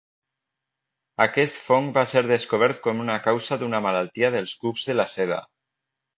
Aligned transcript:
Aquest 1.25 1.59
fong 1.65 1.89
va 1.97 2.05
ser 2.13 2.23
descobert 2.31 2.81
com 2.87 3.05
una 3.05 3.19
causa 3.27 3.59
d'una 3.65 3.83
malaltia 3.89 4.33
dels 4.39 4.57
cucs 4.65 4.89
de 4.91 4.99
la 4.99 5.09
seda. 5.15 5.41